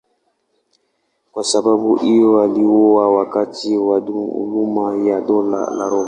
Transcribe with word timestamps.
Kwa 1.31 1.43
sababu 1.43 1.95
hiyo 1.95 2.41
aliuawa 2.41 3.11
wakati 3.17 3.77
wa 3.77 3.99
dhuluma 3.99 4.97
ya 5.09 5.21
Dola 5.21 5.57
la 5.69 5.89
Roma. 5.89 5.97